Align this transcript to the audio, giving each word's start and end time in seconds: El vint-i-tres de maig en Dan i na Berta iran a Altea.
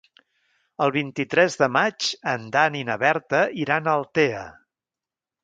El 0.85 0.93
vint-i-tres 0.95 1.57
de 1.63 1.67
maig 1.73 2.07
en 2.33 2.49
Dan 2.57 2.79
i 2.81 2.83
na 2.89 2.97
Berta 3.05 3.43
iran 3.67 3.87
a 3.87 3.95
Altea. 4.01 4.43